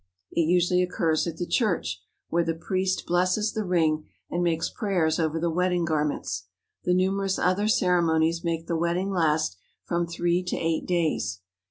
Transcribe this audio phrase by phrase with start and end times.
[0.31, 5.19] It usually occurs at the church, where the priest blesses the ring and makes prayers
[5.19, 6.47] over the wedding garments.
[6.85, 11.41] The numerous other ceremonies make the wedding last from three to eight days.